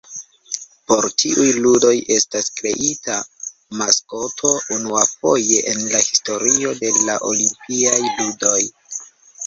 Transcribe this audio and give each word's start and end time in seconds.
Por 0.91 1.07
tiuj 1.23 1.45
ludoj 1.65 1.91
estas 2.15 2.47
kreita 2.61 3.19
maskoto 3.83 4.55
unuafoje 4.79 5.63
en 5.75 5.87
la 5.95 6.05
historio 6.09 6.77
de 6.85 6.95
la 6.99 7.23
Olimpiaj 7.33 7.99
ludoj. 8.11 8.61